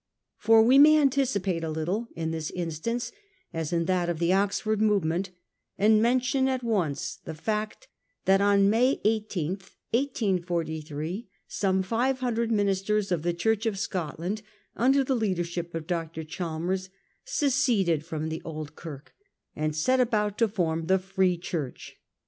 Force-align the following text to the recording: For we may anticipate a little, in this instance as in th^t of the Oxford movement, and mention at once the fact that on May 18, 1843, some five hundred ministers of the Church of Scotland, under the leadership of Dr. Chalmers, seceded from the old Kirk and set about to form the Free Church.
For 0.39 0.63
we 0.63 0.79
may 0.79 0.97
anticipate 0.99 1.63
a 1.63 1.69
little, 1.69 2.07
in 2.15 2.31
this 2.31 2.49
instance 2.49 3.11
as 3.53 3.71
in 3.71 3.85
th^t 3.85 4.09
of 4.09 4.17
the 4.17 4.33
Oxford 4.33 4.81
movement, 4.81 5.29
and 5.77 6.01
mention 6.01 6.47
at 6.47 6.63
once 6.63 7.19
the 7.23 7.35
fact 7.35 7.87
that 8.25 8.41
on 8.41 8.67
May 8.67 8.99
18, 9.03 9.51
1843, 9.91 11.27
some 11.47 11.83
five 11.83 12.17
hundred 12.17 12.51
ministers 12.51 13.11
of 13.11 13.21
the 13.21 13.31
Church 13.31 13.67
of 13.67 13.77
Scotland, 13.77 14.41
under 14.75 15.03
the 15.03 15.13
leadership 15.13 15.75
of 15.75 15.85
Dr. 15.85 16.23
Chalmers, 16.23 16.89
seceded 17.23 18.03
from 18.03 18.29
the 18.29 18.41
old 18.43 18.75
Kirk 18.75 19.13
and 19.55 19.75
set 19.75 19.99
about 19.99 20.35
to 20.39 20.47
form 20.47 20.87
the 20.87 20.97
Free 20.97 21.37
Church. 21.37 21.97